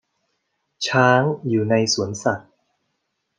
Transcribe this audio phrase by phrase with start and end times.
[0.87, 2.51] ช้างอยู่ในสวนสัตว์